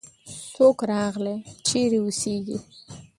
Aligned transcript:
څوک 0.53 0.77
راغی؟ 0.91 1.35
چیرې 1.67 1.99
اوسیږې؟ 2.01 2.57